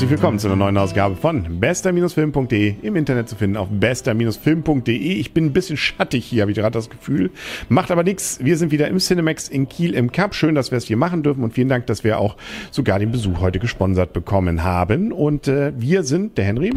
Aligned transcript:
Herzlich 0.00 0.18
willkommen 0.18 0.38
zu 0.38 0.46
einer 0.46 0.56
neuen 0.56 0.78
Ausgabe 0.78 1.14
von 1.14 1.60
bester-film.de 1.60 2.76
im 2.80 2.96
Internet 2.96 3.28
zu 3.28 3.36
finden 3.36 3.58
auf 3.58 3.68
bester-film.de. 3.70 4.96
Ich 4.96 5.34
bin 5.34 5.44
ein 5.44 5.52
bisschen 5.52 5.76
schattig 5.76 6.24
hier, 6.24 6.40
habe 6.40 6.52
ich 6.52 6.56
gerade 6.56 6.72
das 6.72 6.88
Gefühl. 6.88 7.30
Macht 7.68 7.90
aber 7.90 8.02
nichts. 8.02 8.42
Wir 8.42 8.56
sind 8.56 8.72
wieder 8.72 8.88
im 8.88 8.96
Cinemax 8.96 9.50
in 9.50 9.68
Kiel 9.68 9.92
im 9.92 10.10
Cup. 10.10 10.34
Schön, 10.34 10.54
dass 10.54 10.70
wir 10.70 10.78
es 10.78 10.86
hier 10.86 10.96
machen 10.96 11.22
dürfen 11.22 11.44
und 11.44 11.52
vielen 11.52 11.68
Dank, 11.68 11.86
dass 11.86 12.02
wir 12.02 12.18
auch 12.18 12.38
sogar 12.70 12.98
den 12.98 13.12
Besuch 13.12 13.40
heute 13.40 13.58
gesponsert 13.58 14.14
bekommen 14.14 14.64
haben. 14.64 15.12
Und 15.12 15.48
äh, 15.48 15.74
wir 15.76 16.02
sind 16.02 16.38
der 16.38 16.46
Henry. 16.46 16.72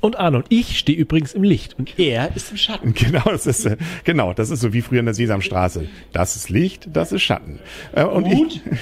Und 0.00 0.18
Arnold. 0.18 0.46
Ich 0.48 0.76
stehe 0.76 0.98
übrigens 0.98 1.32
im 1.32 1.44
Licht 1.44 1.78
und 1.78 1.96
er 1.96 2.34
ist 2.34 2.50
im 2.50 2.56
Schatten. 2.56 2.92
Genau, 3.04 3.22
das 3.30 3.46
ist, 3.46 3.66
äh, 3.66 3.76
genau, 4.02 4.32
das 4.32 4.50
ist 4.50 4.62
so 4.62 4.72
wie 4.72 4.80
früher 4.82 4.98
in 4.98 5.06
der 5.06 5.14
Sesamstraße. 5.14 5.86
Das 6.12 6.34
ist 6.34 6.50
Licht, 6.50 6.88
das 6.92 7.12
ist 7.12 7.22
Schatten. 7.22 7.60
Äh, 7.92 8.02
und 8.02 8.24
Gut. 8.24 8.60
Ich, 8.64 8.78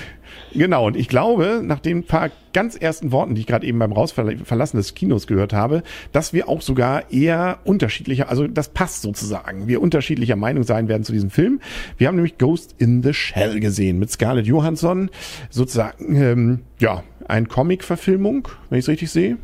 Genau, 0.54 0.86
und 0.86 0.96
ich 0.96 1.08
glaube, 1.08 1.62
nach 1.64 1.80
den 1.80 2.04
paar 2.04 2.30
ganz 2.52 2.76
ersten 2.76 3.12
Worten, 3.12 3.34
die 3.34 3.42
ich 3.42 3.46
gerade 3.46 3.66
eben 3.66 3.78
beim 3.78 3.92
Rausverlassen 3.92 4.76
des 4.76 4.94
Kinos 4.94 5.26
gehört 5.26 5.52
habe, 5.52 5.82
dass 6.12 6.32
wir 6.32 6.48
auch 6.48 6.60
sogar 6.60 7.10
eher 7.10 7.60
unterschiedlicher, 7.64 8.28
also 8.28 8.46
das 8.46 8.68
passt 8.68 9.02
sozusagen, 9.02 9.66
wir 9.68 9.80
unterschiedlicher 9.80 10.36
Meinung 10.36 10.62
sein 10.64 10.88
werden 10.88 11.04
zu 11.04 11.12
diesem 11.12 11.30
Film. 11.30 11.60
Wir 11.96 12.08
haben 12.08 12.16
nämlich 12.16 12.38
Ghost 12.38 12.74
in 12.78 13.02
the 13.02 13.14
Shell 13.14 13.60
gesehen 13.60 13.98
mit 13.98 14.10
Scarlett 14.10 14.46
Johansson, 14.46 15.10
sozusagen, 15.50 16.14
ähm, 16.14 16.60
ja, 16.78 17.02
ein 17.28 17.48
Comic-Verfilmung, 17.48 18.48
wenn 18.68 18.78
ich 18.78 18.84
es 18.84 18.88
richtig 18.88 19.10
sehe. 19.10 19.38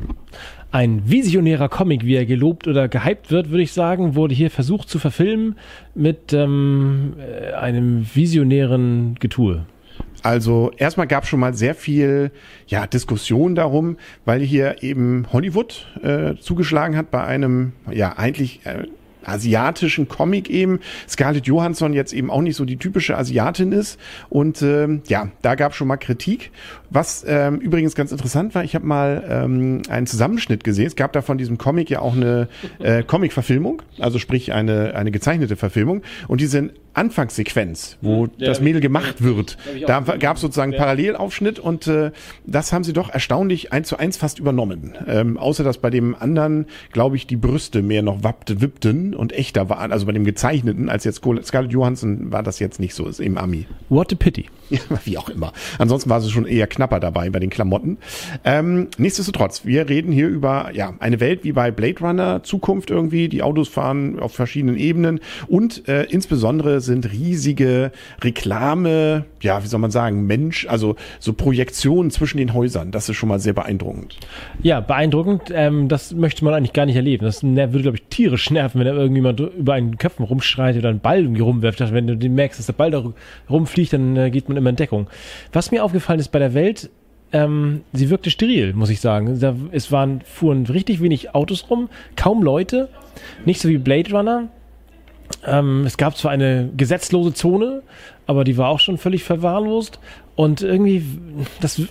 Ein 0.71 1.09
visionärer 1.09 1.69
Comic, 1.69 2.05
wie 2.05 2.15
er 2.15 2.27
gelobt 2.27 2.67
oder 2.67 2.87
gehypt 2.87 3.31
wird, 3.31 3.49
würde 3.49 3.63
ich 3.63 3.71
sagen, 3.71 4.13
wurde 4.13 4.35
hier 4.35 4.51
versucht 4.51 4.87
zu 4.87 4.99
verfilmen 4.99 5.55
mit 5.95 6.31
ähm, 6.33 7.15
äh, 7.17 7.53
einem 7.53 8.05
visionären 8.13 9.15
Getue. 9.19 9.65
Also 10.23 10.71
erstmal 10.77 11.07
gab 11.07 11.23
es 11.23 11.29
schon 11.29 11.39
mal 11.39 11.53
sehr 11.53 11.75
viel 11.75 12.31
ja, 12.67 12.87
Diskussion 12.87 13.55
darum, 13.55 13.97
weil 14.25 14.41
hier 14.41 14.83
eben 14.83 15.27
Hollywood 15.31 15.87
äh, 16.03 16.35
zugeschlagen 16.39 16.97
hat 16.97 17.11
bei 17.11 17.23
einem 17.23 17.73
ja 17.89 18.17
eigentlich 18.17 18.65
äh, 18.65 18.83
asiatischen 19.23 20.07
Comic 20.07 20.49
eben. 20.49 20.79
Scarlett 21.07 21.45
Johansson 21.45 21.93
jetzt 21.93 22.13
eben 22.13 22.29
auch 22.29 22.41
nicht 22.41 22.55
so 22.55 22.65
die 22.65 22.77
typische 22.77 23.17
Asiatin 23.17 23.71
ist. 23.71 23.99
Und 24.29 24.61
ähm, 24.61 25.01
ja, 25.07 25.29
da 25.41 25.55
gab 25.55 25.75
schon 25.75 25.87
mal 25.87 25.97
Kritik. 25.97 26.51
Was 26.89 27.23
ähm, 27.27 27.59
übrigens 27.59 27.95
ganz 27.95 28.11
interessant 28.11 28.55
war, 28.55 28.63
ich 28.63 28.75
habe 28.75 28.85
mal 28.85 29.23
ähm, 29.29 29.81
einen 29.89 30.07
Zusammenschnitt 30.07 30.63
gesehen. 30.63 30.87
Es 30.87 30.95
gab 30.95 31.13
da 31.13 31.21
von 31.21 31.37
diesem 31.37 31.57
Comic 31.57 31.89
ja 31.89 31.99
auch 31.99 32.15
eine 32.15 32.47
äh, 32.79 33.03
Comic-Verfilmung, 33.03 33.81
also 33.99 34.19
sprich 34.19 34.53
eine, 34.53 34.95
eine 34.95 35.11
gezeichnete 35.11 35.55
Verfilmung. 35.55 36.01
Und 36.27 36.41
diese 36.41 36.71
Anfangssequenz, 36.93 37.97
wo 38.01 38.27
Ja, 38.37 38.47
das 38.47 38.61
Mädel 38.61 38.81
gemacht 38.81 39.23
wird, 39.23 39.57
da 39.85 39.99
gab 40.01 40.35
es 40.35 40.41
sozusagen 40.41 40.73
einen. 40.73 40.79
Parallelaufschnitt 40.79 41.59
und 41.59 41.87
äh, 41.87 42.11
das 42.45 42.73
haben 42.73 42.83
sie 42.83 42.93
doch 42.93 43.09
erstaunlich 43.09 43.71
eins 43.73 43.87
zu 43.87 43.97
eins 43.97 44.17
fast 44.17 44.39
übernommen. 44.39 44.95
Ähm, 45.07 45.37
außer 45.37 45.63
dass 45.63 45.77
bei 45.77 45.89
dem 45.89 46.15
anderen, 46.15 46.65
glaube 46.91 47.15
ich, 47.15 47.27
die 47.27 47.37
Brüste 47.37 47.81
mehr 47.81 48.01
noch 48.01 48.23
wappte, 48.23 48.61
wippten 48.61 49.13
und 49.13 49.33
echter 49.33 49.69
waren. 49.69 49.91
Also 49.91 50.05
bei 50.05 50.11
dem 50.11 50.25
gezeichneten, 50.25 50.89
als 50.89 51.03
jetzt 51.03 51.21
Scarlett 51.43 51.71
Johansson 51.71 52.31
war 52.31 52.43
das 52.43 52.59
jetzt 52.59 52.79
nicht 52.79 52.93
so, 52.93 53.07
ist 53.07 53.19
eben 53.19 53.37
Ami. 53.37 53.65
What 53.89 54.11
a 54.13 54.15
pity. 54.15 54.45
Wie 55.03 55.17
auch 55.17 55.29
immer. 55.29 55.53
Ansonsten 55.77 56.09
war 56.09 56.21
sie 56.21 56.29
schon 56.29 56.45
eher 56.45 56.67
knapper 56.67 56.99
dabei 56.99 57.29
bei 57.29 57.39
den 57.39 57.49
Klamotten. 57.49 57.97
Ähm, 58.43 58.87
nichtsdestotrotz, 58.97 59.65
wir 59.65 59.89
reden 59.89 60.11
hier 60.11 60.27
über 60.27 60.71
ja 60.73 60.93
eine 60.99 61.19
Welt 61.19 61.43
wie 61.43 61.51
bei 61.51 61.71
Blade 61.71 61.99
Runner, 61.99 62.43
Zukunft 62.43 62.89
irgendwie. 62.89 63.29
Die 63.29 63.41
Autos 63.41 63.67
fahren 63.67 64.19
auf 64.19 64.33
verschiedenen 64.33 64.77
Ebenen 64.77 65.19
und 65.47 65.87
äh, 65.87 66.03
insbesondere 66.03 66.81
sind 66.81 67.11
riesige 67.11 67.91
Reklame, 68.21 69.25
ja, 69.41 69.63
wie 69.63 69.67
soll 69.67 69.79
man 69.79 69.91
sagen, 69.91 70.25
Mensch, 70.25 70.67
also 70.67 70.95
so 71.19 71.33
Projektionen 71.33 72.11
zwischen 72.11 72.37
den 72.37 72.53
Häusern. 72.53 72.91
Das 72.91 73.09
ist 73.09 73.15
schon 73.15 73.29
mal 73.29 73.39
sehr 73.39 73.53
beeindruckend. 73.53 74.17
Ja, 74.61 74.79
beeindruckend. 74.79 75.43
Ähm, 75.53 75.87
das 75.87 76.13
möchte 76.13 76.45
man 76.45 76.53
eigentlich 76.53 76.73
gar 76.73 76.85
nicht 76.85 76.95
erleben. 76.95 77.25
Das 77.25 77.43
würde, 77.43 77.81
glaube 77.81 77.97
ich, 77.97 78.03
tierisch 78.09 78.49
nerven, 78.51 78.79
wenn 78.79 78.87
da 78.87 78.93
irgendjemand 78.93 79.39
über 79.39 79.73
einen 79.73 79.97
Köpfen 79.97 80.25
rumschreit 80.25 80.77
oder 80.77 80.89
einen 80.89 80.99
Ball 80.99 81.21
irgendwie 81.21 81.41
rumwirft. 81.41 81.79
Wenn 81.79 82.07
du 82.07 82.29
merkst, 82.29 82.59
dass 82.59 82.65
der 82.65 82.73
Ball 82.73 82.91
da 82.91 83.03
rumfliegt, 83.49 83.93
dann 83.93 84.15
äh, 84.15 84.29
geht 84.29 84.47
man 84.47 84.57
immer 84.59 84.69
in 84.69 84.75
Deckung. 84.75 85.07
Was 85.51 85.71
mir 85.71 85.83
aufgefallen 85.83 86.19
ist 86.19 86.31
bei 86.31 86.39
der 86.39 86.53
Welt, 86.53 86.89
ähm, 87.31 87.81
sie 87.93 88.09
wirkte 88.09 88.31
steril, 88.31 88.73
muss 88.73 88.89
ich 88.89 89.01
sagen. 89.01 89.39
Da, 89.39 89.55
es 89.71 89.91
waren, 89.91 90.21
fuhren 90.21 90.65
richtig 90.65 91.01
wenig 91.01 91.35
Autos 91.35 91.69
rum, 91.69 91.89
kaum 92.15 92.43
Leute. 92.43 92.89
Nicht 93.45 93.61
so 93.61 93.69
wie 93.69 93.77
Blade 93.77 94.11
Runner. 94.11 94.47
Ähm, 95.45 95.85
es 95.85 95.97
gab 95.97 96.17
zwar 96.17 96.31
eine 96.31 96.69
gesetzlose 96.75 97.33
Zone, 97.33 97.83
aber 98.25 98.43
die 98.43 98.57
war 98.57 98.69
auch 98.69 98.79
schon 98.79 98.97
völlig 98.97 99.23
verwahrlost. 99.23 99.99
Und 100.35 100.61
irgendwie, 100.61 101.03
das, 101.59 101.81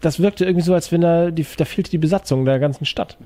das 0.00 0.20
wirkte 0.20 0.44
irgendwie 0.44 0.64
so, 0.64 0.72
als 0.72 0.92
wenn 0.92 1.00
da, 1.00 1.30
die, 1.30 1.44
da 1.56 1.64
fehlte 1.64 1.90
die 1.90 1.98
Besatzung 1.98 2.44
der 2.44 2.58
ganzen 2.60 2.84
Stadt. 2.86 3.18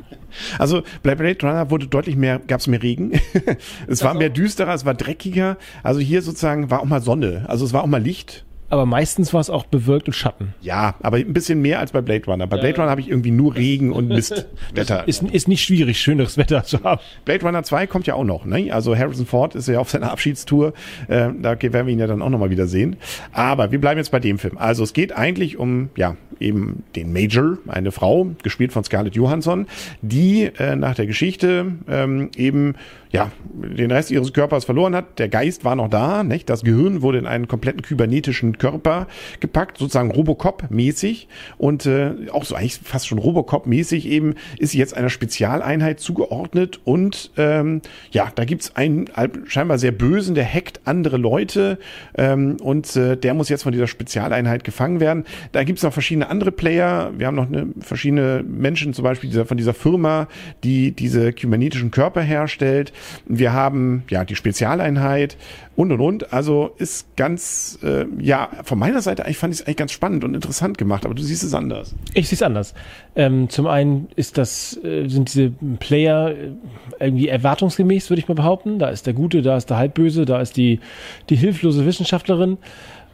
Also 0.59 0.83
bei 1.03 1.15
Blade 1.15 1.39
Runner 1.43 1.71
wurde 1.71 1.87
deutlich 1.87 2.17
mehr, 2.17 2.39
gab 2.39 2.61
es 2.61 2.67
mehr 2.67 2.83
Regen. 2.83 3.13
es 3.87 4.03
war 4.03 4.15
mehr 4.15 4.31
düsterer, 4.31 4.73
es 4.73 4.87
war 4.87 4.95
dreckiger. 4.95 5.59
Also 5.83 6.01
hier 6.01 6.23
sozusagen 6.23 6.71
war 6.71 6.81
auch 6.81 6.87
mal 6.87 7.03
Sonne. 7.03 7.45
Also 7.47 7.65
es 7.65 7.73
war 7.73 7.83
auch 7.83 7.89
mal 7.89 8.03
Licht. 8.03 8.45
Aber 8.71 8.87
meistens 8.87 9.35
war 9.35 9.41
es 9.41 9.51
auch 9.51 9.65
bewölkt 9.67 10.07
und 10.07 10.13
Schatten. 10.15 10.55
Ja, 10.61 10.95
aber 11.03 11.17
ein 11.17 11.33
bisschen 11.33 11.61
mehr 11.61 11.81
als 11.81 11.91
bei 11.91 12.01
Blade 12.01 12.25
Runner. 12.27 12.47
Bei 12.47 12.57
Blade 12.57 12.77
Runner 12.77 12.91
habe 12.91 13.01
ich 13.01 13.09
irgendwie 13.09 13.33
nur 13.33 13.57
Regen 13.57 13.93
und 13.93 14.09
Mistwetter. 14.09 15.07
Ist, 15.09 15.23
ist 15.25 15.49
nicht 15.49 15.63
schwierig, 15.63 16.01
schöneres 16.01 16.37
Wetter 16.37 16.63
zu 16.63 16.83
haben. 16.85 17.01
Blade 17.25 17.45
Runner 17.45 17.63
2 17.63 17.89
kommt 17.89 18.07
ja 18.07 18.15
auch 18.15 18.25
noch. 18.25 18.45
Ne? 18.45 18.71
Also 18.73 18.97
Harrison 18.97 19.27
Ford 19.27 19.57
ist 19.57 19.67
ja 19.67 19.81
auf 19.81 19.91
seiner 19.91 20.13
Abschiedstour. 20.13 20.73
Äh, 21.09 21.31
da 21.43 21.61
werden 21.61 21.87
wir 21.87 21.93
ihn 21.93 21.99
ja 21.99 22.07
dann 22.07 22.23
auch 22.23 22.31
nochmal 22.31 22.51
wieder 22.51 22.67
sehen. 22.67 22.97
Aber 23.33 23.73
wir 23.73 23.81
bleiben 23.81 23.99
jetzt 23.99 24.13
bei 24.13 24.21
dem 24.21 24.39
Film. 24.39 24.57
Also 24.57 24.85
es 24.85 24.93
geht 24.93 25.13
eigentlich 25.13 25.59
um, 25.59 25.91
ja, 25.97 26.17
eben 26.39 26.85
den 26.95 27.13
Major, 27.13 27.59
eine 27.67 27.91
Frau, 27.91 28.31
gespielt 28.43 28.73
von 28.73 28.85
Scarlett 28.85 29.17
Johansson, 29.17 29.67
die 30.01 30.45
äh, 30.45 30.77
nach 30.77 30.95
der 30.95 31.07
Geschichte 31.07 31.73
ähm, 31.89 32.31
eben 32.37 32.77
ja, 33.13 33.33
den 33.53 33.91
Rest 33.91 34.11
ihres 34.11 34.33
Körpers 34.33 34.65
verloren 34.65 34.95
hat. 34.95 35.19
Der 35.19 35.29
Geist 35.29 35.65
war 35.65 35.75
noch 35.75 35.89
da, 35.89 36.23
nicht? 36.23 36.49
Das 36.49 36.63
Gehirn 36.63 37.03
wurde 37.03 37.19
in 37.19 37.27
einen 37.27 37.49
kompletten 37.49 37.83
kybernetischen 37.83 38.57
Körper 38.61 39.09
gepackt, 39.41 39.79
sozusagen 39.79 40.13
Robocop-mäßig 40.13 41.27
und 41.59 41.87
äh, 41.87 42.13
auch 42.31 42.45
so 42.45 42.55
eigentlich 42.55 42.79
fast 42.85 43.09
schon 43.09 43.19
Robocop-mäßig 43.19 44.07
eben 44.07 44.35
ist 44.59 44.75
jetzt 44.75 44.97
einer 44.97 45.11
Spezialeinheit 45.11 45.99
zugeordnet 45.99 46.81
und 46.85 47.33
ähm, 47.37 47.81
ja, 48.13 48.31
da 48.33 48.45
gibt's 48.45 48.77
einen 48.77 49.11
scheinbar 49.47 49.79
sehr 49.79 49.93
bösen, 49.93 50.35
der 50.37 50.47
hackt 50.47 50.81
andere 50.85 51.17
Leute 51.17 51.79
ähm, 52.17 52.59
und 52.63 52.95
äh, 52.97 53.17
der 53.17 53.35
muss 53.35 53.49
jetzt 53.49 53.65
von 53.65 53.73
dieser 53.73 53.89
Spezialeinheit 53.89 54.63
gefangen 54.63 55.01
werden. 55.01 55.25
Da 55.53 55.65
gibt's 55.65 55.83
noch 55.83 55.93
verschiedene 55.93 56.29
andere 56.29 56.53
Player. 56.53 57.13
Wir 57.17 57.27
haben 57.27 57.37
noch 57.37 57.49
eine, 57.49 57.69
verschiedene 57.81 58.45
Menschen, 58.47 58.93
zum 58.93 59.05
Beispiel 59.05 59.31
dieser, 59.31 59.47
von 59.47 59.57
dieser 59.57 59.75
Firma, 59.75 60.29
die 60.63 60.93
diese 60.93 61.33
kybernetischen 61.33 61.91
Körper 61.91 62.21
herstellt. 62.21 62.93
Wir 63.27 63.53
haben 63.53 64.05
ja 64.11 64.25
die 64.25 64.37
Spezialeinheit 64.37 65.37
und 65.77 65.93
und 65.93 66.01
und. 66.01 66.33
Also 66.33 66.75
ist 66.77 67.17
ganz, 67.17 67.79
äh, 67.83 68.05
ja, 68.19 68.50
von 68.65 68.79
meiner 68.79 69.01
Seite 69.03 69.25
eigentlich 69.25 69.39
fand 69.39 69.55
ich 69.55 69.61
es 69.61 69.67
eigentlich 69.67 69.77
ganz 69.77 69.93
spannend 69.93 70.25
und 70.25 70.35
interessant 70.35 70.79
gemacht, 70.79 71.05
aber 71.05 71.15
du 71.15 71.23
siehst 71.23 71.43
es 71.43 71.55
anders. 71.55 71.95
Ich 72.15 72.29
sehe 72.29 72.37
es 72.37 72.43
anders. 72.43 72.75
Ähm, 73.17 73.49
zum 73.49 73.67
einen 73.67 74.09
ist 74.17 74.39
das, 74.39 74.79
äh, 74.85 75.09
sind 75.09 75.29
diese 75.29 75.51
Player 75.79 76.31
äh, 76.31 76.53
irgendwie 76.99 77.29
erwartungsgemäß, 77.29 78.11
würde 78.11 78.21
ich 78.21 78.29
mal 78.29 78.35
behaupten. 78.35 78.79
Da 78.79 78.89
ist 78.89 79.07
der 79.07 79.15
Gute, 79.15 79.43
da 79.43 79.57
ist 79.57 79.71
der 79.71 79.77
Halbböse, 79.77 80.25
da 80.25 80.41
ist 80.41 80.57
die, 80.57 80.81
die 81.29 81.37
hilflose 81.37 81.87
Wissenschaftlerin. 81.87 82.59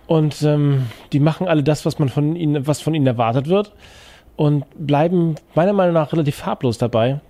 Und 0.06 0.42
ähm, 0.42 0.86
die 1.12 1.20
machen 1.20 1.48
alle 1.48 1.62
das, 1.62 1.84
was 1.84 1.98
man 1.98 2.08
von 2.08 2.36
ihnen, 2.36 2.66
was 2.66 2.80
von 2.80 2.94
ihnen 2.94 3.06
erwartet 3.06 3.48
wird. 3.48 3.72
Und 4.36 4.64
bleiben 4.78 5.36
meiner 5.54 5.72
Meinung 5.72 5.94
nach 5.94 6.12
relativ 6.12 6.36
farblos 6.36 6.78
dabei. 6.78 7.20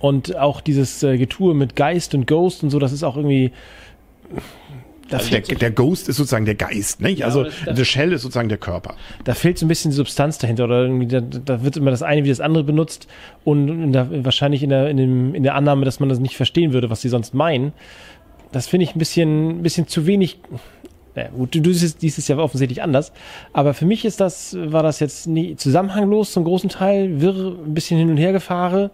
Und 0.00 0.36
auch 0.36 0.60
dieses 0.60 1.02
äh, 1.02 1.18
Getue 1.18 1.54
mit 1.54 1.76
Geist 1.76 2.14
und 2.14 2.26
Ghost 2.26 2.62
und 2.62 2.70
so, 2.70 2.78
das 2.78 2.92
ist 2.92 3.02
auch 3.02 3.16
irgendwie. 3.16 3.52
Da 5.10 5.18
Also 5.18 5.30
der, 5.30 5.40
der 5.42 5.70
Ghost 5.70 6.08
ist 6.08 6.16
sozusagen 6.16 6.44
der 6.46 6.54
Geist, 6.54 7.00
nicht? 7.00 7.24
Also 7.24 7.40
aber 7.42 7.50
das- 7.66 7.76
The 7.76 7.84
Shell 7.84 8.12
ist 8.12 8.22
sozusagen 8.22 8.48
der 8.48 8.58
Körper. 8.58 8.94
da 9.24 9.34
fehlt 9.34 9.58
so 9.58 9.66
ein 9.66 9.68
bisschen 9.68 9.90
die 9.90 9.96
Substanz 9.96 10.38
dahinter 10.38 10.64
oder 10.64 10.82
irgendwie 10.82 11.06
da, 11.06 11.20
da 11.20 11.62
wird 11.62 11.76
immer 11.76 11.90
das 11.90 12.02
eine 12.02 12.24
wie 12.24 12.28
das 12.30 12.40
andere 12.40 12.64
benutzt 12.64 13.06
und 13.44 13.92
der, 13.92 14.24
wahrscheinlich 14.24 14.62
in 14.62 14.70
der, 14.70 14.88
in, 14.88 14.96
dem, 14.96 15.34
in 15.34 15.42
der 15.42 15.54
Annahme, 15.56 15.84
dass 15.84 16.00
man 16.00 16.08
das 16.08 16.18
nicht 16.20 16.36
verstehen 16.36 16.72
würde, 16.72 16.88
was 16.90 17.02
sie 17.02 17.08
sonst 17.10 17.34
meinen. 17.34 17.72
Das 18.52 18.66
finde 18.66 18.84
ich 18.84 18.94
ein 18.94 18.98
bisschen, 18.98 19.58
ein 19.58 19.62
bisschen 19.62 19.88
zu 19.88 20.06
wenig. 20.06 20.38
Ja, 21.16 21.28
gut, 21.28 21.54
du, 21.54 21.60
du 21.60 21.72
siehst, 21.72 22.00
siehst 22.00 22.18
es 22.18 22.26
ja 22.28 22.36
offensichtlich 22.38 22.82
anders. 22.82 23.12
Aber 23.52 23.74
für 23.74 23.84
mich 23.86 24.04
ist 24.04 24.20
das, 24.20 24.56
war 24.58 24.82
das 24.82 25.00
jetzt 25.00 25.26
nie 25.28 25.54
zusammenhanglos 25.56 26.32
zum 26.32 26.44
großen 26.44 26.70
Teil, 26.70 27.20
wirr, 27.20 27.54
ein 27.66 27.74
bisschen 27.74 27.98
hin 27.98 28.10
und 28.10 28.16
her 28.16 28.32
gefahren. 28.32 28.90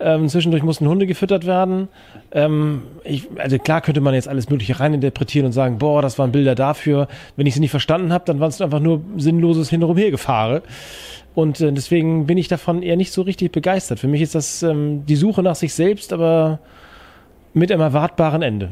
Ähm, 0.00 0.28
zwischendurch 0.28 0.64
mussten 0.64 0.88
Hunde 0.88 1.06
gefüttert 1.06 1.46
werden. 1.46 1.88
Ähm, 2.32 2.82
ich, 3.04 3.28
also 3.38 3.58
klar 3.58 3.80
könnte 3.80 4.00
man 4.00 4.14
jetzt 4.14 4.28
alles 4.28 4.50
Mögliche 4.50 4.80
reininterpretieren 4.80 5.46
und 5.46 5.52
sagen, 5.52 5.78
boah, 5.78 6.02
das 6.02 6.18
waren 6.18 6.32
Bilder 6.32 6.56
dafür. 6.56 7.06
Wenn 7.36 7.46
ich 7.46 7.54
sie 7.54 7.60
nicht 7.60 7.70
verstanden 7.70 8.12
habe, 8.12 8.24
dann 8.24 8.40
waren 8.40 8.48
es 8.48 8.60
einfach 8.60 8.80
nur 8.80 9.02
sinnloses 9.16 9.70
Hin- 9.70 9.82
und 9.82 9.90
Rumhergefahre. 9.90 10.62
Und 11.34 11.60
äh, 11.60 11.72
deswegen 11.72 12.26
bin 12.26 12.38
ich 12.38 12.48
davon 12.48 12.82
eher 12.82 12.96
nicht 12.96 13.12
so 13.12 13.22
richtig 13.22 13.52
begeistert. 13.52 14.00
Für 14.00 14.08
mich 14.08 14.20
ist 14.20 14.34
das 14.34 14.62
ähm, 14.62 15.06
die 15.06 15.16
Suche 15.16 15.42
nach 15.42 15.56
sich 15.56 15.74
selbst, 15.74 16.12
aber 16.12 16.58
mit 17.52 17.70
einem 17.70 17.80
erwartbaren 17.80 18.42
Ende. 18.42 18.70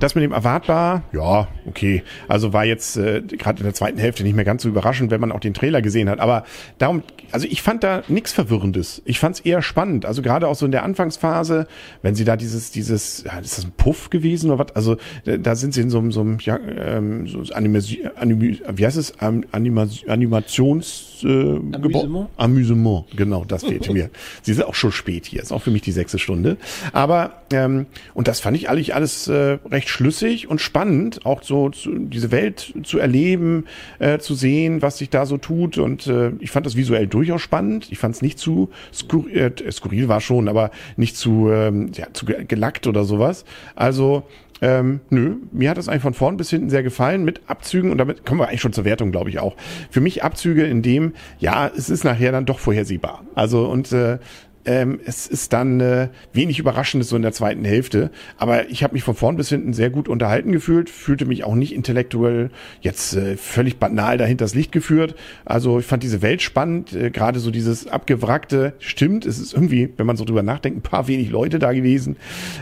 Das 0.00 0.14
mit 0.14 0.24
dem 0.24 0.32
erwartbar, 0.32 1.02
ja, 1.12 1.48
okay. 1.66 2.02
Also 2.28 2.52
war 2.52 2.64
jetzt 2.64 2.96
äh, 2.96 3.22
gerade 3.22 3.58
in 3.58 3.64
der 3.64 3.74
zweiten 3.74 3.98
Hälfte 3.98 4.22
nicht 4.22 4.34
mehr 4.34 4.44
ganz 4.44 4.62
so 4.62 4.68
überraschend, 4.68 5.10
wenn 5.10 5.20
man 5.20 5.32
auch 5.32 5.40
den 5.40 5.54
Trailer 5.54 5.82
gesehen 5.82 6.08
hat. 6.08 6.20
Aber 6.20 6.44
darum, 6.78 7.02
also 7.32 7.46
ich 7.48 7.62
fand 7.62 7.84
da 7.84 8.02
nichts 8.08 8.32
Verwirrendes. 8.32 9.02
Ich 9.04 9.18
fand 9.18 9.36
es 9.36 9.40
eher 9.40 9.62
spannend. 9.62 10.06
Also 10.06 10.22
gerade 10.22 10.48
auch 10.48 10.54
so 10.54 10.66
in 10.66 10.72
der 10.72 10.82
Anfangsphase, 10.82 11.66
wenn 12.02 12.14
sie 12.14 12.24
da 12.24 12.36
dieses, 12.36 12.70
dieses, 12.70 13.24
ja, 13.24 13.38
ist 13.38 13.58
das 13.58 13.64
ein 13.64 13.72
Puff 13.76 14.10
gewesen 14.10 14.50
oder 14.50 14.66
was? 14.66 14.76
Also 14.76 14.96
da 15.24 15.54
sind 15.54 15.74
sie 15.74 15.82
in 15.82 15.90
so, 15.90 16.10
so 16.10 16.20
einem, 16.20 16.38
ja, 16.40 16.58
ähm, 16.58 17.26
so 17.26 17.42
Animas 17.52 17.88
Anim 18.16 18.40
wie 18.40 18.86
heißt 18.86 18.96
es? 18.96 19.14
Anima 19.18 19.86
Animations 20.06 21.08
äh, 21.24 21.58
Amüsement? 21.72 22.28
Amüsement, 22.36 23.04
genau, 23.16 23.44
das 23.44 23.64
fehlte 23.64 23.92
mir. 23.92 24.10
Sie 24.42 24.52
ist 24.52 24.62
auch 24.62 24.74
schon 24.74 24.92
spät 24.92 25.26
hier, 25.26 25.42
ist 25.42 25.52
auch 25.52 25.62
für 25.62 25.70
mich 25.70 25.82
die 25.82 25.92
sechste 25.92 26.18
Stunde. 26.18 26.56
Aber 26.92 27.42
ähm, 27.52 27.86
und 28.14 28.28
das 28.28 28.40
fand 28.40 28.56
ich 28.56 28.68
eigentlich 28.68 28.94
alles 28.94 29.28
äh, 29.28 29.58
recht 29.70 29.87
schlüssig 29.88 30.48
und 30.48 30.60
spannend, 30.60 31.24
auch 31.24 31.42
so 31.42 31.70
zu, 31.70 31.98
diese 31.98 32.30
Welt 32.30 32.74
zu 32.82 32.98
erleben, 32.98 33.64
äh, 33.98 34.18
zu 34.18 34.34
sehen, 34.34 34.82
was 34.82 34.98
sich 34.98 35.10
da 35.10 35.26
so 35.26 35.38
tut. 35.38 35.78
Und 35.78 36.06
äh, 36.06 36.32
ich 36.40 36.50
fand 36.50 36.66
das 36.66 36.76
visuell 36.76 37.06
durchaus 37.06 37.42
spannend. 37.42 37.88
Ich 37.90 37.98
fand 37.98 38.14
es 38.14 38.22
nicht 38.22 38.38
zu 38.38 38.70
skurril, 38.92 39.52
äh, 39.64 39.72
skurril 39.72 40.08
war 40.08 40.20
schon, 40.20 40.48
aber 40.48 40.70
nicht 40.96 41.16
zu, 41.16 41.50
ähm, 41.50 41.90
ja, 41.94 42.06
zu 42.12 42.26
gelackt 42.26 42.86
oder 42.86 43.04
sowas. 43.04 43.44
Also 43.74 44.24
ähm, 44.60 45.00
nö, 45.10 45.36
mir 45.52 45.70
hat 45.70 45.78
das 45.78 45.88
eigentlich 45.88 46.02
von 46.02 46.14
vorn 46.14 46.36
bis 46.36 46.50
hinten 46.50 46.70
sehr 46.70 46.82
gefallen 46.82 47.24
mit 47.24 47.42
Abzügen 47.46 47.92
und 47.92 47.98
damit 47.98 48.26
kommen 48.26 48.40
wir 48.40 48.48
eigentlich 48.48 48.60
schon 48.60 48.72
zur 48.72 48.84
Wertung, 48.84 49.12
glaube 49.12 49.30
ich 49.30 49.38
auch. 49.38 49.56
Für 49.90 50.00
mich 50.00 50.24
Abzüge 50.24 50.64
in 50.64 50.82
dem, 50.82 51.12
ja, 51.38 51.70
es 51.76 51.90
ist 51.90 52.04
nachher 52.04 52.32
dann 52.32 52.46
doch 52.46 52.58
vorhersehbar. 52.58 53.22
Also 53.34 53.66
und 53.66 53.92
äh, 53.92 54.18
ähm, 54.68 55.00
es 55.02 55.26
ist 55.26 55.54
dann 55.54 55.80
äh, 55.80 56.08
wenig 56.34 56.58
Überraschendes 56.58 57.08
so 57.08 57.16
in 57.16 57.22
der 57.22 57.32
zweiten 57.32 57.64
Hälfte. 57.64 58.10
Aber 58.36 58.68
ich 58.68 58.82
habe 58.82 58.92
mich 58.92 59.02
von 59.02 59.14
vorn 59.14 59.36
bis 59.36 59.48
hinten 59.48 59.72
sehr 59.72 59.88
gut 59.88 60.08
unterhalten 60.08 60.52
gefühlt, 60.52 60.90
fühlte 60.90 61.24
mich 61.24 61.42
auch 61.42 61.54
nicht 61.54 61.72
intellektuell 61.74 62.50
jetzt 62.82 63.16
äh, 63.16 63.38
völlig 63.38 63.78
banal 63.78 64.18
dahinter 64.18 64.44
das 64.44 64.54
Licht 64.54 64.70
geführt. 64.70 65.14
Also 65.46 65.78
ich 65.78 65.86
fand 65.86 66.02
diese 66.02 66.20
Welt 66.20 66.42
spannend, 66.42 66.92
äh, 66.92 67.10
gerade 67.10 67.40
so 67.40 67.50
dieses 67.50 67.86
abgewrackte, 67.86 68.74
stimmt, 68.78 69.24
es 69.24 69.38
ist 69.38 69.54
irgendwie, 69.54 69.88
wenn 69.96 70.04
man 70.04 70.18
so 70.18 70.26
drüber 70.26 70.42
nachdenkt, 70.42 70.80
ein 70.80 70.82
paar 70.82 71.08
wenig 71.08 71.30
Leute 71.30 71.58
da 71.58 71.72
gewesen. 71.72 72.16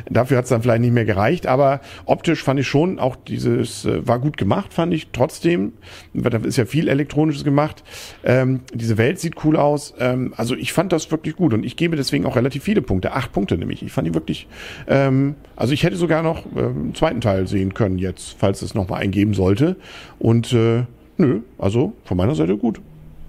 Dafür 0.09 0.39
hat 0.39 0.45
es 0.45 0.51
dann 0.51 0.63
vielleicht 0.63 0.83
nicht 0.83 0.95
mehr 0.95 1.07
gereicht, 1.07 1.49
aber 1.49 1.81
optisch 2.05 2.45
fand 2.45 2.61
ich 2.61 2.69
schon, 2.69 3.01
auch 3.01 3.17
dieses 3.17 3.85
äh, 3.85 4.07
war 4.07 4.21
gut 4.21 4.37
gemacht, 4.37 4.73
fand 4.73 4.95
ich 4.95 5.09
trotzdem. 5.13 5.73
Da 6.15 6.39
ist 6.39 6.57
ja 6.57 6.67
viel 6.67 6.89
Elektronisches 6.89 7.43
gemacht. 7.43 7.83
Ähm, 8.23 8.61
diese 8.73 8.97
Welt 8.97 9.19
sieht 9.19 9.45
cool 9.45 9.57
aus. 9.57 9.93
Ähm, 9.99 10.35
also 10.37 10.55
ich 10.55 10.73
fand 10.73 10.93
das 10.93 11.11
wirklich 11.11 11.35
gut 11.35 11.53
und 11.53 11.65
ich 11.65 11.77
gebe 11.77 11.96
gebe 11.97 12.03
deswegen 12.03 12.27
auch 12.27 12.37
relativ 12.37 12.63
viele 12.63 12.83
Punkte. 12.83 13.13
Acht 13.13 13.33
Punkte 13.33 13.57
nämlich. 13.57 13.83
Ich 13.83 13.93
fand 13.93 14.07
die 14.07 14.15
wirklich, 14.15 14.47
ähm, 14.87 15.35
also 15.57 15.73
ich 15.73 15.83
hätte 15.83 15.97
sogar 15.97 16.23
noch 16.23 16.45
äh, 16.55 16.61
einen 16.61 16.95
zweiten 16.95 17.21
Teil 17.21 17.47
sehen 17.49 17.75
können 17.75 17.99
jetzt, 17.99 18.37
falls 18.39 18.63
es 18.63 18.75
nochmal 18.75 19.01
eingeben 19.03 19.35
sollte. 19.35 19.77
Und 20.19 20.53
äh, 20.53 20.85
nö, 21.17 21.41
also 21.59 21.95
von 22.05 22.17
meiner 22.17 22.35
Seite 22.35 22.57
gut. 22.57 22.81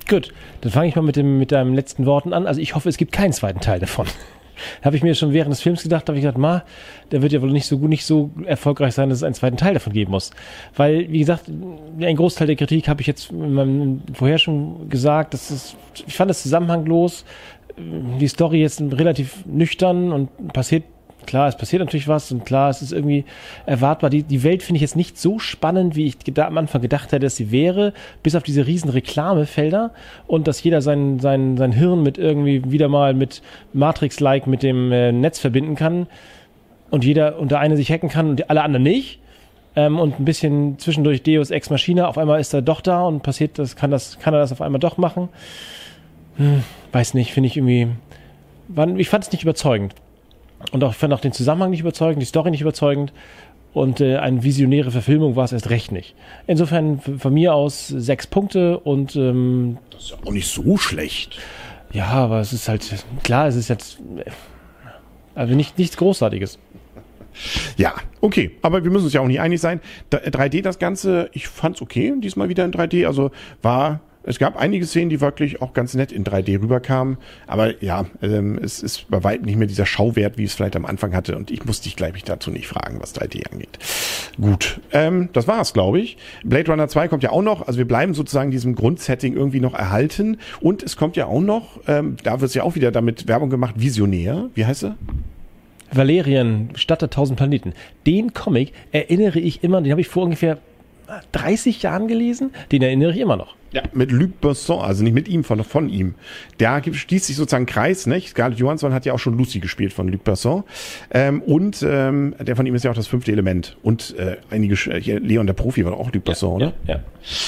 Gut, 0.09 0.33
dann 0.61 0.71
fange 0.71 0.87
ich 0.87 0.95
mal 0.95 1.01
mit, 1.01 1.15
dem, 1.15 1.37
mit 1.37 1.51
deinen 1.51 1.73
letzten 1.73 2.05
Worten 2.05 2.33
an. 2.33 2.45
Also 2.45 2.61
ich 2.61 2.75
hoffe, 2.75 2.89
es 2.89 2.97
gibt 2.97 3.11
keinen 3.11 3.33
zweiten 3.33 3.59
Teil 3.59 3.79
davon. 3.79 4.07
habe 4.81 4.95
ich 4.95 5.03
mir 5.03 5.15
schon 5.15 5.33
während 5.33 5.51
des 5.51 5.61
Films 5.61 5.83
gedacht, 5.83 6.07
habe 6.07 6.17
ich 6.17 6.23
gedacht, 6.23 6.37
ma, 6.37 6.63
der 7.11 7.21
wird 7.21 7.31
ja 7.31 7.41
wohl 7.41 7.51
nicht 7.51 7.67
so 7.67 7.77
gut, 7.77 7.89
nicht 7.89 8.05
so 8.05 8.31
erfolgreich 8.45 8.93
sein, 8.93 9.09
dass 9.09 9.19
es 9.19 9.23
einen 9.23 9.35
zweiten 9.35 9.57
Teil 9.57 9.73
davon 9.73 9.93
geben 9.93 10.11
muss. 10.11 10.31
Weil, 10.75 11.11
wie 11.11 11.19
gesagt, 11.19 11.47
ein 11.47 12.15
Großteil 12.15 12.47
der 12.47 12.55
Kritik 12.55 12.87
habe 12.87 13.01
ich 13.01 13.07
jetzt 13.07 13.31
in 13.31 13.53
meinem 13.53 14.01
vorher 14.13 14.37
schon 14.37 14.89
gesagt, 14.89 15.33
das 15.33 15.51
ist, 15.51 15.75
ich 16.07 16.15
fand 16.15 16.31
es 16.31 16.41
zusammenhanglos 16.43 17.23
die 17.77 18.27
Story 18.27 18.61
jetzt 18.61 18.81
relativ 18.81 19.45
nüchtern 19.45 20.11
und 20.11 20.53
passiert, 20.53 20.83
klar, 21.25 21.47
es 21.47 21.57
passiert 21.57 21.81
natürlich 21.81 22.07
was 22.07 22.31
und 22.31 22.45
klar, 22.45 22.69
es 22.69 22.81
ist 22.81 22.91
irgendwie 22.91 23.25
erwartbar. 23.65 24.09
Die, 24.09 24.23
die 24.23 24.43
Welt 24.43 24.63
finde 24.63 24.77
ich 24.77 24.81
jetzt 24.81 24.95
nicht 24.95 25.19
so 25.19 25.37
spannend, 25.37 25.95
wie 25.95 26.07
ich 26.07 26.17
am 26.39 26.57
Anfang 26.57 26.81
gedacht 26.81 27.11
hätte, 27.11 27.25
dass 27.25 27.35
sie 27.35 27.51
wäre, 27.51 27.93
bis 28.23 28.35
auf 28.35 28.43
diese 28.43 28.65
riesen 28.65 28.89
Reklamefelder 28.89 29.91
und 30.25 30.47
dass 30.47 30.63
jeder 30.63 30.81
sein, 30.81 31.19
sein, 31.19 31.57
sein 31.57 31.71
Hirn 31.71 32.01
mit 32.01 32.17
irgendwie 32.17 32.71
wieder 32.71 32.87
mal 32.87 33.13
mit 33.13 33.41
Matrix-like 33.73 34.47
mit 34.47 34.63
dem 34.63 34.91
äh, 34.91 35.11
Netz 35.11 35.39
verbinden 35.39 35.75
kann 35.75 36.07
und 36.89 37.03
jeder 37.03 37.37
und 37.39 37.51
der 37.51 37.59
eine 37.59 37.77
sich 37.77 37.91
hacken 37.91 38.09
kann 38.09 38.29
und 38.29 38.49
alle 38.49 38.63
anderen 38.63 38.83
nicht. 38.83 39.19
Ähm, 39.75 39.99
und 39.99 40.19
ein 40.19 40.25
bisschen 40.25 40.79
zwischendurch 40.79 41.21
Deus 41.21 41.51
Ex 41.51 41.69
Machina, 41.69 42.07
auf 42.07 42.17
einmal 42.17 42.39
ist 42.39 42.53
er 42.53 42.63
doch 42.63 42.81
da 42.81 43.03
und 43.03 43.21
passiert 43.21 43.59
das, 43.59 43.75
kann 43.75 43.91
das, 43.91 44.17
kann 44.17 44.33
er 44.33 44.39
das 44.39 44.51
auf 44.51 44.61
einmal 44.61 44.79
doch 44.79 44.97
machen. 44.97 45.29
Hm, 46.37 46.63
weiß 46.91 47.13
nicht, 47.13 47.33
finde 47.33 47.47
ich 47.47 47.57
irgendwie. 47.57 47.87
ich 48.97 49.09
fand 49.09 49.25
es 49.25 49.31
nicht 49.31 49.43
überzeugend. 49.43 49.93
Und 50.71 50.83
auch, 50.83 50.91
ich 50.91 50.97
fand 50.97 51.13
auch 51.13 51.19
den 51.19 51.33
Zusammenhang 51.33 51.71
nicht 51.71 51.81
überzeugend, 51.81 52.21
die 52.21 52.25
Story 52.25 52.51
nicht 52.51 52.61
überzeugend. 52.61 53.13
Und 53.73 54.01
äh, 54.01 54.17
eine 54.17 54.43
visionäre 54.43 54.89
Verfilmung 54.89 55.35
war 55.35 55.45
es 55.45 55.51
erst 55.51 55.69
recht 55.69 55.91
nicht. 55.91 56.15
Insofern 56.47 56.99
von 56.99 57.33
mir 57.33 57.53
aus 57.53 57.87
sechs 57.87 58.25
Punkte 58.25 58.79
und. 58.79 59.15
Ähm, 59.15 59.77
das 59.91 60.03
ist 60.03 60.09
ja 60.11 60.17
auch 60.25 60.31
nicht 60.31 60.47
so 60.47 60.77
schlecht. 60.77 61.37
Ja, 61.91 62.07
aber 62.07 62.39
es 62.39 62.53
ist 62.53 62.67
halt. 62.67 63.05
Klar, 63.23 63.47
es 63.47 63.55
ist 63.55 63.67
jetzt. 63.67 63.99
Also 65.35 65.53
nicht, 65.53 65.77
nichts 65.77 65.97
Großartiges. 65.97 66.57
Ja, 67.77 67.93
okay. 68.21 68.51
Aber 68.63 68.83
wir 68.83 68.89
müssen 68.89 69.05
uns 69.05 69.13
ja 69.13 69.21
auch 69.21 69.27
nicht 69.27 69.41
einig 69.41 69.61
sein. 69.61 69.79
3D 70.11 70.63
das 70.63 70.79
Ganze, 70.79 71.29
ich 71.33 71.47
fand's 71.47 71.81
okay, 71.81 72.13
diesmal 72.17 72.49
wieder 72.49 72.65
in 72.65 72.71
3D. 72.71 73.05
Also 73.05 73.29
war 73.61 73.99
es 74.27 74.39
gab 74.39 74.57
einige 74.57 74.85
Szenen, 74.85 75.09
die 75.09 75.21
wirklich 75.21 75.61
auch 75.61 75.73
ganz 75.73 75.93
nett 75.93 76.11
in 76.11 76.25
3D 76.25 76.61
rüberkamen. 76.61 77.17
Aber 77.47 77.81
ja, 77.81 78.05
ähm, 78.21 78.59
es 78.61 78.83
ist 78.83 79.09
bei 79.09 79.23
weitem 79.23 79.45
nicht 79.45 79.55
mehr 79.55 79.67
dieser 79.67 79.85
Schauwert, 79.85 80.37
wie 80.37 80.43
es 80.43 80.53
vielleicht 80.53 80.75
am 80.75 80.85
Anfang 80.85 81.15
hatte. 81.15 81.37
Und 81.37 81.49
ich 81.49 81.63
muss 81.63 81.79
dich, 81.79 81.95
glaube 81.95 82.17
ich, 82.17 82.25
dazu 82.25 82.51
nicht 82.51 82.67
fragen, 82.67 82.99
was 82.99 83.15
3D 83.15 83.49
angeht. 83.51 83.79
Gut, 84.39 84.81
ähm, 84.91 85.29
das 85.31 85.47
war's, 85.47 85.73
glaube 85.73 86.01
ich. 86.01 86.17
Blade 86.43 86.69
Runner 86.69 86.89
2 86.89 87.07
kommt 87.07 87.23
ja 87.23 87.31
auch 87.31 87.41
noch. 87.41 87.65
Also 87.65 87.77
wir 87.77 87.87
bleiben 87.87 88.13
sozusagen 88.13 88.51
diesem 88.51 88.75
Grundsetting 88.75 89.33
irgendwie 89.33 89.61
noch 89.61 89.73
erhalten. 89.73 90.37
Und 90.59 90.83
es 90.83 90.97
kommt 90.97 91.15
ja 91.15 91.27
auch 91.27 91.41
noch, 91.41 91.79
ähm, 91.87 92.17
da 92.23 92.41
wird 92.41 92.53
ja 92.53 92.63
auch 92.63 92.75
wieder 92.75 92.91
damit 92.91 93.29
Werbung 93.29 93.49
gemacht, 93.49 93.75
Visionär. 93.77 94.49
Wie 94.53 94.65
heißt 94.65 94.83
er? 94.83 94.97
Valerian, 95.93 96.71
Stadt 96.75 97.01
der 97.01 97.09
tausend 97.09 97.37
Planeten. 97.37 97.73
Den 98.05 98.33
Comic 98.33 98.73
erinnere 98.91 99.39
ich 99.39 99.63
immer, 99.63 99.81
den 99.81 99.91
habe 99.91 100.01
ich 100.01 100.09
vor 100.09 100.23
ungefähr 100.23 100.57
30 101.31 101.81
Jahren 101.83 102.07
gelesen, 102.07 102.51
den 102.71 102.81
erinnere 102.81 103.11
ich 103.11 103.19
immer 103.19 103.37
noch. 103.37 103.55
Ja, 103.71 103.83
mit 103.93 104.11
Luc 104.11 104.39
Besson, 104.39 104.79
also 104.79 105.03
nicht 105.03 105.13
mit 105.13 105.27
ihm, 105.27 105.43
von, 105.43 105.61
von 105.63 105.89
ihm. 105.89 106.15
Da 106.57 106.81
schließt 106.81 107.25
sich 107.25 107.35
sozusagen 107.35 107.65
Kreis, 107.65 108.07
nicht? 108.07 108.29
Scarlett 108.29 108.59
Johansson 108.59 108.93
hat 108.93 109.05
ja 109.05 109.13
auch 109.13 109.19
schon 109.19 109.37
Lucy 109.37 109.59
gespielt 109.59 109.91
von 109.91 110.07
Luc 110.07 110.23
Besson. 110.23 110.63
Ähm, 111.11 111.41
und 111.41 111.85
ähm, 111.87 112.33
der 112.39 112.55
von 112.55 112.65
ihm 112.65 112.75
ist 112.75 112.83
ja 112.85 112.91
auch 112.91 112.95
das 112.95 113.07
fünfte 113.07 113.31
Element. 113.33 113.75
Und 113.83 114.15
äh, 114.17 114.37
einige, 114.49 114.75
hier, 114.75 115.19
Leon 115.19 115.47
der 115.47 115.53
Profi 115.53 115.83
war 115.83 115.93
auch 115.93 116.13
Luc 116.13 116.23
Besson, 116.23 116.53
oder? 116.53 116.73
Ja, 116.85 116.95
ja. 116.95 116.99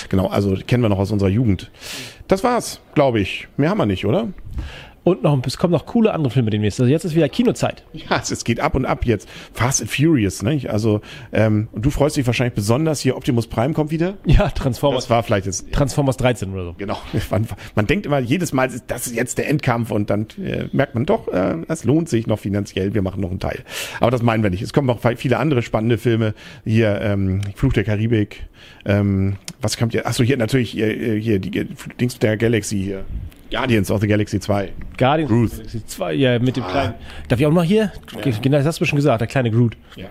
Genau, 0.09 0.27
also 0.27 0.57
kennen 0.67 0.83
wir 0.83 0.89
noch 0.89 0.99
aus 0.99 1.11
unserer 1.11 1.29
Jugend. 1.29 1.71
Das 2.27 2.43
war's, 2.43 2.81
glaube 2.95 3.21
ich. 3.21 3.47
Mehr 3.55 3.69
haben 3.69 3.77
wir 3.77 3.85
nicht, 3.85 4.05
oder? 4.05 4.27
Und 5.03 5.23
noch, 5.23 5.41
es 5.45 5.57
kommen 5.57 5.71
noch 5.71 5.85
coole 5.85 6.13
andere 6.13 6.31
Filme 6.31 6.49
demnächst. 6.49 6.79
Also 6.79 6.91
jetzt 6.91 7.05
ist 7.05 7.15
wieder 7.15 7.29
Kinozeit. 7.29 7.83
Ja, 7.93 8.21
es 8.21 8.43
geht 8.43 8.59
ab 8.59 8.75
und 8.75 8.85
ab 8.85 9.05
jetzt. 9.05 9.29
Fast 9.53 9.81
and 9.81 9.89
Furious, 9.89 10.43
ne? 10.43 10.61
Also, 10.67 11.01
ähm, 11.31 11.67
und 11.71 11.85
du 11.85 11.89
freust 11.89 12.17
dich 12.17 12.27
wahrscheinlich 12.27 12.53
besonders 12.53 12.99
hier, 12.99 13.15
Optimus 13.15 13.47
Prime 13.47 13.73
kommt 13.73 13.91
wieder? 13.91 14.17
Ja, 14.25 14.49
Transformers. 14.49 15.05
Das 15.05 15.09
war 15.09 15.23
vielleicht 15.23 15.45
jetzt. 15.45 15.71
Transformers 15.71 16.17
13 16.17 16.51
oder 16.53 16.65
so. 16.65 16.75
Genau. 16.77 16.97
Man, 17.29 17.47
man 17.75 17.85
denkt 17.85 18.05
immer 18.05 18.19
jedes 18.19 18.53
Mal, 18.53 18.69
das 18.87 19.07
ist 19.07 19.15
jetzt 19.15 19.37
der 19.37 19.49
Endkampf 19.49 19.91
und 19.91 20.09
dann 20.09 20.27
äh, 20.43 20.65
merkt 20.71 20.95
man 20.95 21.05
doch, 21.05 21.27
äh, 21.27 21.57
es 21.67 21.83
lohnt 21.83 22.09
sich 22.09 22.25
noch 22.25 22.39
finanziell, 22.39 22.93
wir 22.93 23.01
machen 23.01 23.21
noch 23.21 23.29
einen 23.29 23.39
Teil. 23.39 23.63
Aber 23.99 24.09
das 24.09 24.23
meinen 24.23 24.41
wir 24.41 24.49
nicht. 24.49 24.61
Es 24.61 24.73
kommen 24.73 24.87
noch 24.87 24.99
viele 25.17 25.37
andere 25.37 25.61
spannende 25.61 25.97
Filme. 25.97 26.33
Hier, 26.65 26.99
ähm, 27.01 27.41
Fluch 27.55 27.73
der 27.73 27.83
Karibik. 27.83 28.47
Ähm, 28.85 29.35
was 29.61 29.77
kommt 29.77 29.91
hier? 29.91 30.07
Achso, 30.07 30.23
hier 30.23 30.37
natürlich 30.37 30.71
hier, 30.71 30.87
hier 31.15 31.39
die 31.39 31.67
Dings 31.99 32.17
der 32.19 32.37
Galaxy 32.37 32.77
hier. 32.77 33.05
Guardians 33.51 33.89
of 33.89 34.01
the 34.01 34.07
Galaxy 34.07 34.39
2. 34.39 34.71
Guardians 34.97 35.29
Groot. 35.29 35.45
of 35.45 35.51
the 35.51 35.57
Galaxy 35.57 35.85
2, 35.85 36.13
ja, 36.13 36.39
mit 36.39 36.55
dem 36.55 36.63
ah. 36.63 36.71
kleinen. 36.71 36.93
Darf 37.27 37.39
ich 37.39 37.45
auch 37.45 37.51
noch 37.51 37.63
hier? 37.63 37.91
Ja. 38.23 38.31
Genau, 38.41 38.57
das 38.57 38.65
hast 38.65 38.81
du 38.81 38.85
schon 38.85 38.97
gesagt, 38.97 39.21
der 39.21 39.27
kleine 39.27 39.51
Groot. 39.51 39.75
Ja. 39.95 40.07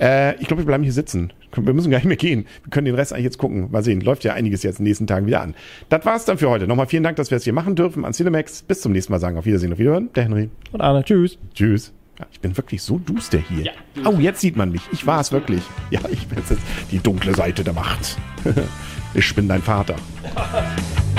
Äh, 0.00 0.36
ich 0.40 0.46
glaube, 0.46 0.62
wir 0.62 0.66
bleiben 0.66 0.84
hier 0.84 0.92
sitzen. 0.92 1.32
Wir 1.54 1.74
müssen 1.74 1.90
gar 1.90 1.98
nicht 1.98 2.06
mehr 2.06 2.16
gehen. 2.16 2.46
Wir 2.62 2.70
können 2.70 2.84
den 2.84 2.94
Rest 2.94 3.12
eigentlich 3.12 3.24
jetzt 3.24 3.38
gucken. 3.38 3.68
Mal 3.70 3.82
sehen. 3.82 4.00
Läuft 4.00 4.24
ja 4.24 4.34
einiges 4.34 4.62
jetzt 4.62 4.78
in 4.78 4.84
den 4.84 4.90
nächsten 4.90 5.06
Tagen 5.06 5.26
wieder 5.26 5.40
an. 5.40 5.54
Das 5.88 6.04
war's 6.04 6.24
dann 6.24 6.38
für 6.38 6.48
heute. 6.48 6.66
Nochmal 6.66 6.86
vielen 6.86 7.02
Dank, 7.02 7.16
dass 7.16 7.30
wir 7.30 7.36
es 7.36 7.44
hier 7.44 7.52
machen 7.52 7.74
dürfen 7.74 8.04
an 8.04 8.12
Cinemax. 8.12 8.62
Bis 8.62 8.80
zum 8.80 8.92
nächsten 8.92 9.12
Mal 9.12 9.18
sagen. 9.18 9.38
Auf 9.38 9.46
Wiedersehen, 9.46 9.72
auf 9.72 9.78
Wiederhören. 9.78 10.10
Der 10.14 10.24
Henry. 10.24 10.50
Und 10.72 10.80
Arne. 10.80 11.02
Tschüss. 11.02 11.38
Tschüss. 11.54 11.92
Ja, 12.18 12.26
ich 12.32 12.40
bin 12.40 12.56
wirklich 12.56 12.82
so 12.82 12.98
duster 12.98 13.38
hier. 13.38 13.66
Ja. 13.66 13.72
Oh, 14.04 14.18
jetzt 14.18 14.40
sieht 14.40 14.56
man 14.56 14.70
mich. 14.70 14.82
Ich 14.92 15.06
war 15.06 15.20
es 15.20 15.32
wirklich. 15.32 15.62
Ja, 15.90 16.00
ich 16.10 16.26
bin 16.26 16.38
jetzt 16.38 16.60
die 16.90 16.98
dunkle 16.98 17.34
Seite 17.34 17.62
der 17.64 17.74
Macht. 17.74 18.16
ich 19.14 19.34
bin 19.34 19.48
dein 19.48 19.62
Vater. 19.62 19.96